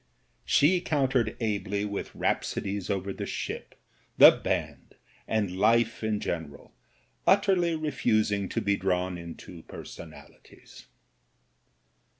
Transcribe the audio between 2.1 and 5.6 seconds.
i66 MEN, WOMEN AND GUNS rhapsodies over the ship, the band, and